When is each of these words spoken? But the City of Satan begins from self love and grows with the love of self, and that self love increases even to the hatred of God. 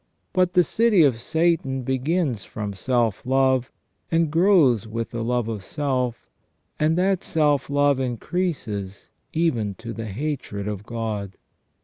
But 0.33 0.53
the 0.53 0.63
City 0.63 1.03
of 1.03 1.19
Satan 1.19 1.83
begins 1.83 2.43
from 2.43 2.73
self 2.73 3.23
love 3.23 3.71
and 4.09 4.31
grows 4.31 4.87
with 4.87 5.11
the 5.11 5.23
love 5.23 5.47
of 5.47 5.63
self, 5.63 6.27
and 6.79 6.97
that 6.97 7.23
self 7.23 7.69
love 7.69 7.99
increases 7.99 9.11
even 9.31 9.75
to 9.75 9.93
the 9.93 10.07
hatred 10.07 10.67
of 10.67 10.87
God. 10.87 11.37